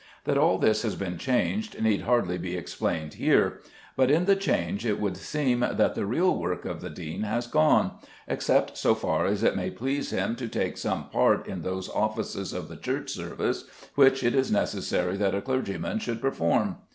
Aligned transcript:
That 0.23 0.35
all 0.39 0.57
this 0.57 0.81
has 0.81 0.95
been 0.95 1.19
changed 1.19 1.79
need 1.79 2.01
hardly 2.01 2.39
be 2.39 2.57
explained 2.57 3.13
here; 3.13 3.59
but 3.95 4.09
in 4.09 4.25
the 4.25 4.35
change 4.35 4.83
it 4.83 4.99
would 4.99 5.15
seem 5.15 5.59
that 5.59 5.93
the 5.93 6.07
real 6.07 6.35
work 6.35 6.65
of 6.65 6.81
the 6.81 6.89
dean 6.89 7.21
has 7.21 7.45
gone, 7.45 7.91
except 8.27 8.79
so 8.79 8.95
far 8.95 9.27
as 9.27 9.43
it 9.43 9.55
may 9.55 9.69
please 9.69 10.09
him 10.09 10.35
to 10.37 10.47
take 10.47 10.79
some 10.79 11.07
part 11.11 11.45
in 11.47 11.61
those 11.61 11.87
offices 11.87 12.51
of 12.51 12.67
the 12.67 12.77
church 12.77 13.11
service 13.11 13.65
which 13.93 14.23
it 14.23 14.33
is 14.33 14.51
necessary 14.51 15.17
that 15.17 15.35
a 15.35 15.41
clergyman 15.43 15.99
should 15.99 16.19
perform. 16.19 16.77